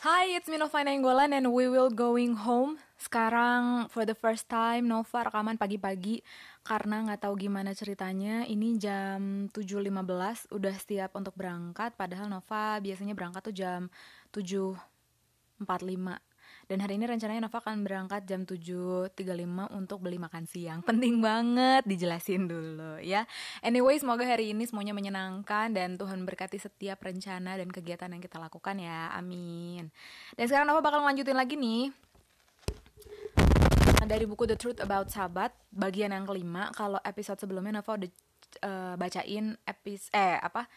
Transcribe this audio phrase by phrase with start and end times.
[0.00, 2.80] Hi, it's me Nova Nainggolan and we will going home.
[2.96, 6.24] Sekarang for the first time Nova rekaman pagi-pagi
[6.64, 8.48] karena nggak tahu gimana ceritanya.
[8.48, 13.92] Ini jam 7.15 udah siap untuk berangkat padahal Nova biasanya berangkat tuh jam
[14.32, 16.16] 7.45.
[16.70, 19.18] Dan hari ini rencananya Nova akan berangkat jam 7.35
[19.74, 20.86] untuk beli makan siang.
[20.86, 23.26] Penting banget dijelasin dulu ya.
[23.58, 28.38] Anyway, semoga hari ini semuanya menyenangkan dan Tuhan berkati setiap rencana dan kegiatan yang kita
[28.38, 29.10] lakukan ya.
[29.18, 29.90] Amin.
[30.38, 31.90] Dan sekarang Nova bakal lanjutin lagi nih
[34.06, 36.70] dari buku The Truth About Sabat bagian yang kelima.
[36.70, 38.10] Kalau episode sebelumnya Nova udah
[38.62, 40.70] uh, bacain episode eh apa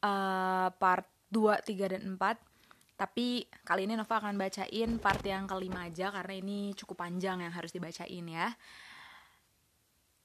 [0.00, 2.55] uh, part 2, 3 dan 4
[2.96, 7.52] tapi kali ini Nova akan bacain part yang kelima aja karena ini cukup panjang yang
[7.52, 8.56] harus dibacain ya.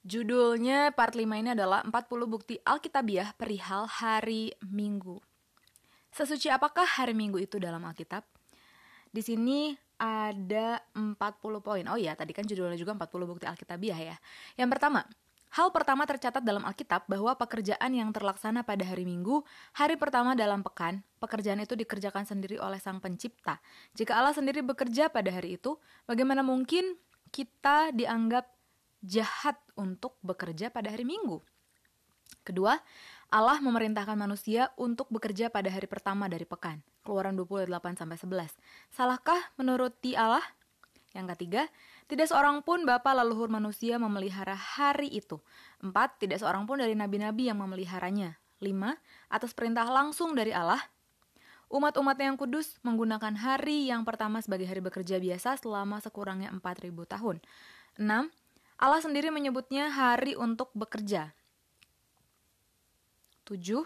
[0.02, 1.92] Judulnya part 5 ini adalah 40
[2.26, 5.20] bukti Alkitabiah perihal hari Minggu.
[6.10, 8.26] Sesuci apakah hari Minggu itu dalam Alkitab?
[9.12, 11.14] Di sini ada 40
[11.62, 11.84] poin.
[11.86, 14.16] Oh iya, tadi kan judulnya juga 40 bukti Alkitabiah ya.
[14.58, 15.06] Yang pertama,
[15.52, 19.44] Hal pertama tercatat dalam Alkitab bahwa pekerjaan yang terlaksana pada hari Minggu,
[19.76, 23.60] hari pertama dalam pekan, pekerjaan itu dikerjakan sendiri oleh Sang Pencipta.
[23.92, 25.76] Jika Allah sendiri bekerja pada hari itu,
[26.08, 26.96] bagaimana mungkin
[27.28, 28.48] kita dianggap
[29.04, 31.44] jahat untuk bekerja pada hari Minggu?
[32.48, 32.80] Kedua,
[33.28, 36.80] Allah memerintahkan manusia untuk bekerja pada hari pertama dari pekan.
[37.04, 38.56] Keluaran 28 sampai 11.
[38.88, 40.42] Salahkah menuruti Allah?
[41.12, 41.62] Yang ketiga,
[42.08, 45.40] tidak seorang pun bapa leluhur manusia memelihara hari itu.
[45.84, 48.40] Empat, tidak seorang pun dari nabi-nabi yang memeliharanya.
[48.64, 48.96] Lima,
[49.28, 50.80] atas perintah langsung dari Allah.
[51.72, 57.36] Umat-umat yang kudus menggunakan hari yang pertama sebagai hari bekerja biasa selama sekurangnya 4000 tahun.
[57.96, 58.28] Enam,
[58.76, 61.32] Allah sendiri menyebutnya hari untuk bekerja.
[63.48, 63.84] Tujuh,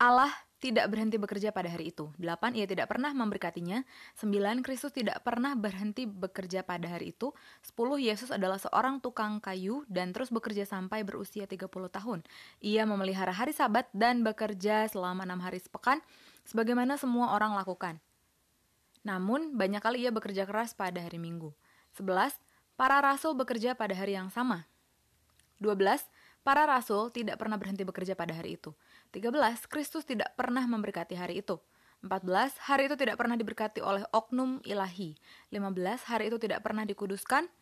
[0.00, 2.10] Allah tidak berhenti bekerja pada hari itu.
[2.18, 2.58] 8.
[2.58, 3.86] Ia tidak pernah memberkatinya.
[4.18, 4.66] 9.
[4.66, 7.30] Kristus tidak pernah berhenti bekerja pada hari itu.
[7.62, 8.02] 10.
[8.02, 12.26] Yesus adalah seorang tukang kayu dan terus bekerja sampai berusia 30 tahun.
[12.58, 15.98] Ia memelihara hari sabat dan bekerja selama 6 hari sepekan,
[16.42, 18.02] sebagaimana semua orang lakukan.
[19.06, 21.54] Namun, banyak kali ia bekerja keras pada hari Minggu.
[21.94, 22.34] 11.
[22.74, 24.66] Para rasul bekerja pada hari yang sama.
[25.62, 26.06] 12.
[26.48, 28.72] Para rasul tidak pernah berhenti bekerja pada hari itu.
[29.12, 29.68] 13.
[29.68, 31.60] Kristus tidak pernah memberkati hari itu.
[32.00, 32.24] 14.
[32.64, 35.12] Hari itu tidak pernah diberkati oleh oknum ilahi.
[35.52, 36.08] 15.
[36.08, 37.52] Hari itu tidak pernah dikuduskan.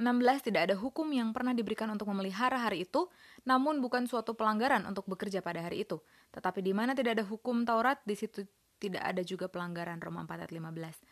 [0.00, 0.48] 16.
[0.48, 3.12] Tidak ada hukum yang pernah diberikan untuk memelihara hari itu,
[3.44, 6.00] namun bukan suatu pelanggaran untuk bekerja pada hari itu.
[6.32, 8.48] Tetapi di mana tidak ada hukum Taurat, di situ
[8.80, 11.04] tidak ada juga pelanggaran Roma 4 ayat 15.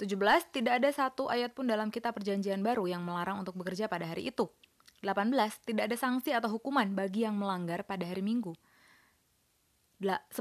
[0.00, 0.48] 17.
[0.48, 4.32] Tidak ada satu ayat pun dalam kitab perjanjian baru yang melarang untuk bekerja pada hari
[4.32, 4.48] itu.
[5.04, 5.68] 18.
[5.68, 8.56] Tidak ada sanksi atau hukuman bagi yang melanggar pada hari Minggu.
[10.00, 10.32] 19.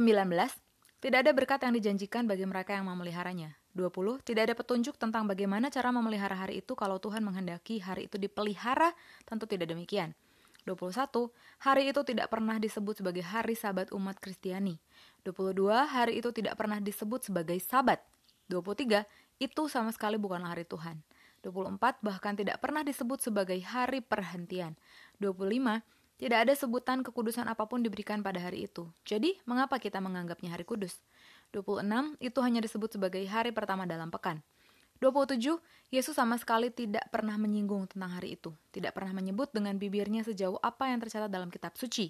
[1.03, 3.59] Tidak ada berkat yang dijanjikan bagi mereka yang memeliharanya.
[3.75, 4.23] 20.
[4.23, 8.95] Tidak ada petunjuk tentang bagaimana cara memelihara hari itu kalau Tuhan menghendaki hari itu dipelihara,
[9.27, 10.15] tentu tidak demikian.
[10.63, 11.27] 21.
[11.59, 14.79] Hari itu tidak pernah disebut sebagai hari sabat umat Kristiani.
[15.27, 15.59] 22.
[15.67, 17.99] Hari itu tidak pernah disebut sebagai sabat.
[18.47, 19.03] 23.
[19.43, 21.03] Itu sama sekali bukanlah hari Tuhan.
[21.43, 24.79] 24 bahkan tidak pernah disebut sebagai hari perhentian.
[25.19, 25.83] 25
[26.15, 28.87] tidak ada sebutan kekudusan apa pun diberikan pada hari itu.
[29.03, 31.03] Jadi, mengapa kita menganggapnya hari kudus?
[31.51, 34.39] 26 itu hanya disebut sebagai hari pertama dalam pekan.
[35.03, 35.59] 27
[35.91, 40.55] Yesus sama sekali tidak pernah menyinggung tentang hari itu, tidak pernah menyebut dengan bibirnya sejauh
[40.63, 42.07] apa yang tercatat dalam kitab suci.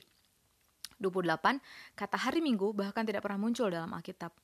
[1.02, 4.43] 28 kata hari Minggu bahkan tidak pernah muncul dalam Alkitab.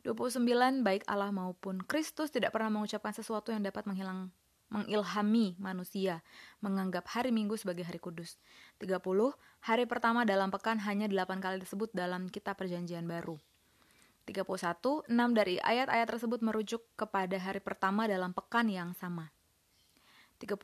[0.00, 4.32] 29 baik Allah maupun Kristus tidak pernah mengucapkan sesuatu yang dapat menghilang
[4.70, 6.22] mengilhami manusia
[6.62, 8.38] menganggap hari Minggu sebagai hari kudus.
[8.78, 8.96] 30.
[9.66, 13.36] Hari pertama dalam pekan hanya 8 kali disebut dalam kitab perjanjian baru.
[14.24, 15.10] 31.
[15.10, 19.34] 6 dari ayat-ayat tersebut merujuk kepada hari pertama dalam pekan yang sama.
[20.40, 20.56] 32.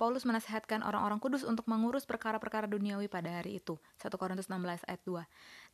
[0.00, 3.76] Paulus menasehatkan orang-orang kudus untuk mengurus perkara-perkara duniawi pada hari itu.
[4.00, 5.20] 1 Korintus 16 ayat 2.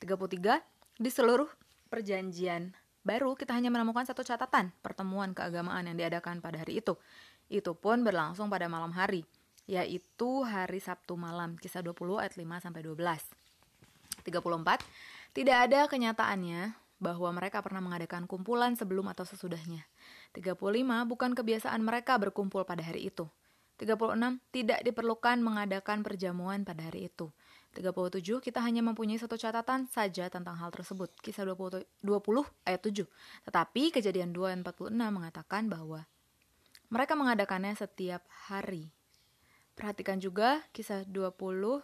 [0.02, 0.58] 33.
[0.98, 1.46] Di seluruh
[1.92, 2.74] perjanjian
[3.04, 6.96] baru kita hanya menemukan satu catatan pertemuan keagamaan yang diadakan pada hari itu.
[7.52, 9.28] Itu pun berlangsung pada malam hari,
[9.68, 13.44] yaitu hari Sabtu malam, kisah 20 ayat 5 sampai 12.
[14.24, 14.80] 34.
[15.36, 16.72] Tidak ada kenyataannya
[17.02, 19.84] bahwa mereka pernah mengadakan kumpulan sebelum atau sesudahnya.
[20.32, 21.04] 35.
[21.04, 23.28] Bukan kebiasaan mereka berkumpul pada hari itu.
[23.76, 24.40] 36.
[24.54, 27.28] Tidak diperlukan mengadakan perjamuan pada hari itu.
[27.74, 28.38] 37.
[28.38, 31.10] Kita hanya mempunyai satu catatan saja tentang hal tersebut.
[31.18, 33.04] Kisah 20, 20 ayat 7.
[33.44, 36.06] Tetapi kejadian 2 ayat 46 mengatakan bahwa
[36.88, 38.94] mereka mengadakannya setiap hari.
[39.74, 41.82] Perhatikan juga kisah 20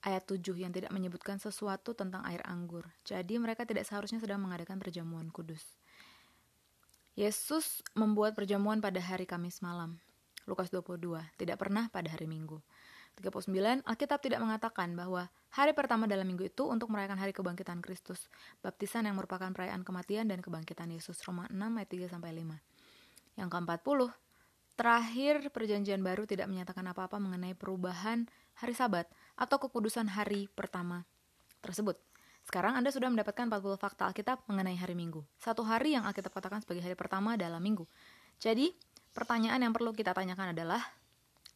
[0.00, 2.88] ayat 7 yang tidak menyebutkan sesuatu tentang air anggur.
[3.04, 5.60] Jadi mereka tidak seharusnya sedang mengadakan perjamuan kudus.
[7.18, 10.00] Yesus membuat perjamuan pada hari Kamis malam.
[10.48, 12.64] Lukas 22, tidak pernah pada hari Minggu.
[13.20, 18.32] 39, Alkitab tidak mengatakan bahwa hari pertama dalam minggu itu untuk merayakan hari kebangkitan Kristus,
[18.64, 21.20] baptisan yang merupakan perayaan kematian dan kebangkitan Yesus.
[21.28, 22.56] Roma 6 ayat 3 sampai 5.
[23.36, 24.00] Yang ke-40,
[24.80, 28.24] terakhir perjanjian baru tidak menyatakan apa-apa mengenai perubahan
[28.56, 29.06] hari Sabat
[29.36, 31.04] atau kekudusan hari pertama
[31.60, 32.00] tersebut.
[32.44, 35.20] Sekarang Anda sudah mendapatkan 40 fakta Alkitab mengenai hari Minggu.
[35.36, 37.84] Satu hari yang Alkitab katakan sebagai hari pertama dalam minggu.
[38.40, 38.72] Jadi,
[39.12, 40.80] pertanyaan yang perlu kita tanyakan adalah,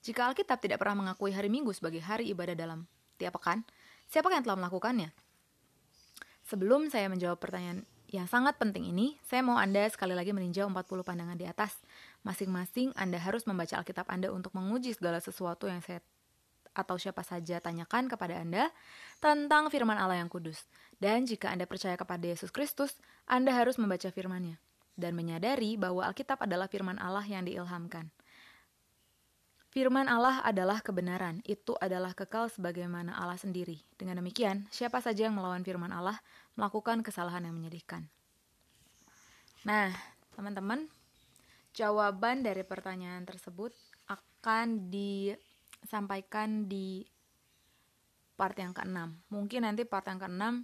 [0.04, 2.84] jika Alkitab tidak pernah mengakui hari Minggu sebagai hari ibadah dalam
[3.16, 3.64] tiap pekan,
[4.04, 5.08] siapa yang telah melakukannya?
[6.44, 11.00] Sebelum saya menjawab pertanyaan yang sangat penting ini, saya mau Anda sekali lagi meninjau 40
[11.00, 11.80] pandangan di atas.
[12.20, 16.04] Masing-masing Anda harus membaca Alkitab Anda untuk menguji segala sesuatu yang saya
[16.76, 18.68] atau siapa saja tanyakan kepada Anda
[19.24, 20.68] tentang firman Allah yang kudus.
[21.00, 22.92] Dan jika Anda percaya kepada Yesus Kristus,
[23.24, 24.60] Anda harus membaca firman-Nya
[25.00, 28.12] dan menyadari bahwa Alkitab adalah firman Allah yang diilhamkan.
[29.74, 33.82] Firman Allah adalah kebenaran, itu adalah kekal sebagaimana Allah sendiri.
[33.98, 36.14] Dengan demikian, siapa saja yang melawan firman Allah
[36.54, 38.06] melakukan kesalahan yang menyedihkan.
[39.66, 39.90] Nah,
[40.38, 40.86] teman-teman,
[41.74, 43.74] jawaban dari pertanyaan tersebut
[44.06, 45.34] akan di
[45.90, 47.02] sampaikan di
[48.38, 49.18] part yang keenam.
[49.26, 50.62] Mungkin nanti part yang keenam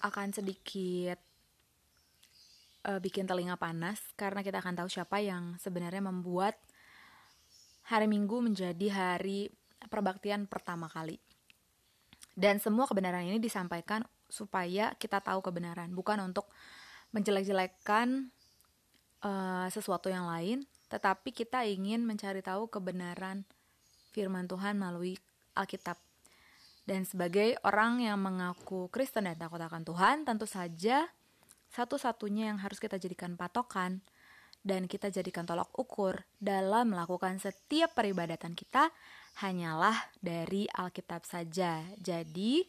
[0.00, 1.20] akan sedikit
[2.88, 6.56] uh, bikin telinga panas karena kita akan tahu siapa yang sebenarnya membuat
[7.90, 9.50] hari Minggu menjadi hari
[9.90, 11.18] perbaktian pertama kali.
[12.38, 16.46] Dan semua kebenaran ini disampaikan supaya kita tahu kebenaran, bukan untuk
[17.10, 18.30] menjelek-jelekkan
[19.26, 23.42] uh, sesuatu yang lain, tetapi kita ingin mencari tahu kebenaran
[24.14, 25.18] firman Tuhan melalui
[25.58, 25.98] Alkitab.
[26.86, 31.10] Dan sebagai orang yang mengaku Kristen dan takut akan Tuhan, tentu saja
[31.74, 34.02] satu-satunya yang harus kita jadikan patokan
[34.60, 38.92] dan kita jadikan tolak ukur dalam melakukan setiap peribadatan kita
[39.40, 41.80] hanyalah dari Alkitab saja.
[41.96, 42.64] Jadi,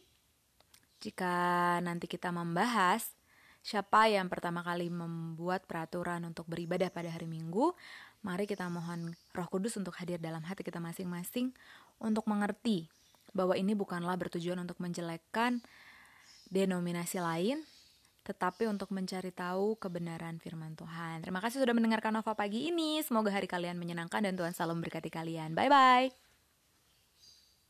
[1.04, 3.12] jika nanti kita membahas
[3.60, 7.76] siapa yang pertama kali membuat peraturan untuk beribadah pada hari Minggu,
[8.22, 11.50] Mari kita mohon Roh Kudus untuk hadir dalam hati kita masing-masing
[11.98, 12.86] untuk mengerti
[13.34, 15.58] bahwa ini bukanlah bertujuan untuk menjelekkan
[16.46, 17.66] denominasi lain,
[18.22, 21.26] tetapi untuk mencari tahu kebenaran firman Tuhan.
[21.26, 23.02] Terima kasih sudah mendengarkan Nova pagi ini.
[23.02, 25.58] Semoga hari kalian menyenangkan dan Tuhan selalu memberkati kalian.
[25.58, 26.21] Bye bye.